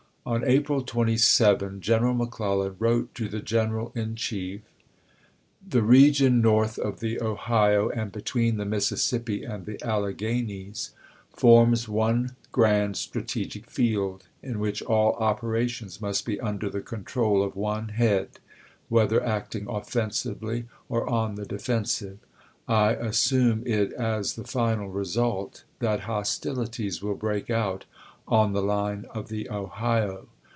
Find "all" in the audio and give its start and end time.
14.83-15.13